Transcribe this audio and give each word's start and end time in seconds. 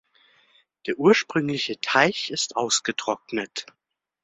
Der 0.87 0.97
ursprüngliche 0.97 1.79
Teich 1.79 2.31
ist 2.31 2.55
ausgetrocknet. 2.55 3.67